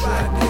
[0.00, 0.49] Drug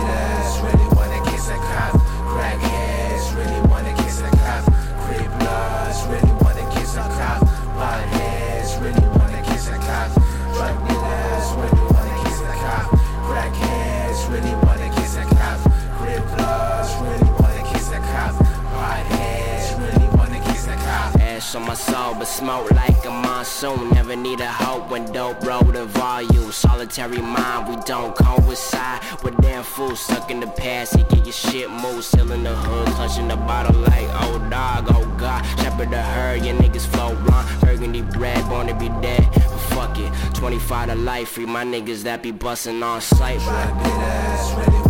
[21.53, 21.61] cop.
[21.61, 23.91] On my soul, but smoke like a monsoon.
[23.91, 26.52] Never need a hope when dope roll the volume.
[26.52, 29.02] Solitary mind, we don't coincide.
[29.23, 30.97] We're damn fools stuck in the past.
[30.97, 34.87] He get your shit moved, still in the hood, clutching the bottle like old dog.
[34.91, 37.47] Oh god, shepherd the herd, your niggas flow wrong.
[37.60, 39.29] Burgundy bread, born to be dead.
[39.32, 43.41] But fuck it, 25 to life, free my niggas that be busting on sight.
[43.41, 44.90] Drug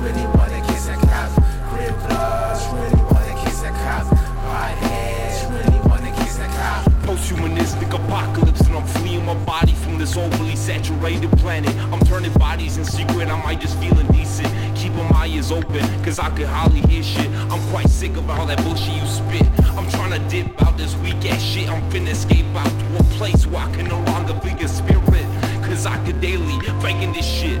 [0.00, 1.30] really wanna kiss a cop.
[1.70, 4.06] Crip bloods really wanna kiss a cop.
[4.44, 6.92] Bondheads really wanna kiss a cop.
[7.02, 11.74] Post-humanistic apocalypse and I'm fleeing my body from this overly saturated planet.
[11.92, 14.48] I'm turning bodies in secret, I might just feel indecent.
[14.76, 17.30] Keeping my ears open, cause I could hardly hear shit.
[17.50, 19.46] I'm quite sick of all that bullshit you spit.
[19.76, 21.68] I'm trying to dip out this weak ass shit.
[21.68, 25.26] I'm finna escape out to a place where I can no longer be a spirit.
[25.64, 27.60] Cause I could daily faking this shit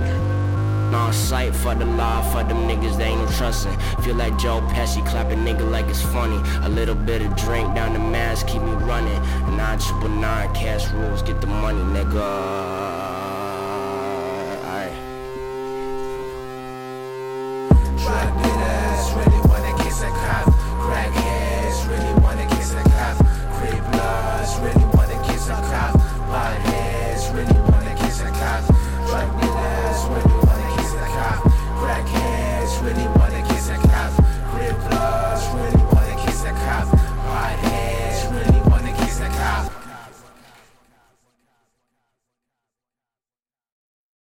[0.92, 3.76] On sight for the law, for them niggas they ain't trusting.
[4.02, 6.40] Feel like Joe Pesci clapping nigga like it's funny.
[6.64, 9.20] A little bit of drink down the mask keep me running.
[9.56, 13.47] Nine triple nine cash rules, get the money, nigga.